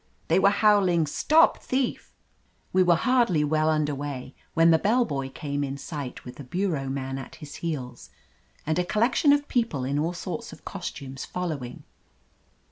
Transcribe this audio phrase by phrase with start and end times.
[0.29, 2.11] They were howling "Stop thief!"
[2.73, 6.43] We were hardly well under way when the bell boy came in sight with the
[6.43, 8.09] bureau man at his heels
[8.65, 11.83] and a collection of people in all sorts of costumes fol lowing.